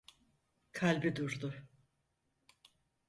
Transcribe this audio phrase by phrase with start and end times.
[0.71, 1.53] Kalbi durdu.